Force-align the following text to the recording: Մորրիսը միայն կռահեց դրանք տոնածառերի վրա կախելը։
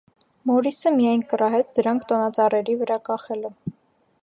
Մորրիսը 0.51 0.93
միայն 0.95 1.21
կռահեց 1.33 1.69
դրանք 1.77 2.09
տոնածառերի 2.13 2.79
վրա 2.83 3.01
կախելը։ 3.11 3.53